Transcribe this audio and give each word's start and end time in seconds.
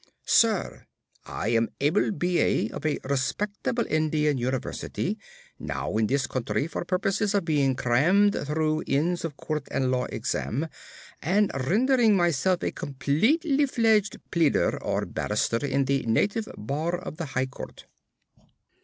Sir, 0.25 0.87
I 1.27 1.49
am 1.49 1.65
an 1.65 1.71
able 1.79 2.09
B.A. 2.11 2.69
of 2.71 2.87
a 2.87 2.97
respectable 3.03 3.85
Indian 3.87 4.39
University, 4.39 5.19
now 5.59 5.95
in 5.97 6.07
this 6.07 6.25
country 6.25 6.65
for 6.65 6.83
purposes 6.83 7.35
of 7.35 7.45
being 7.45 7.75
crammed 7.75 8.33
through 8.47 8.81
Inns 8.87 9.23
of 9.23 9.37
Court 9.37 9.67
and 9.69 9.91
Law 9.91 10.05
Exam., 10.05 10.67
and 11.21 11.51
rendering 11.53 12.15
myself 12.15 12.63
a 12.63 12.71
completely 12.71 13.67
fledged 13.67 14.17
Pleader 14.31 14.81
or 14.81 15.05
Barrister 15.05 15.63
in 15.63 15.85
the 15.85 16.01
Native 16.07 16.49
Bar 16.57 16.95
of 16.95 17.17
the 17.17 17.25
High 17.37 17.45
Court. 17.45 17.85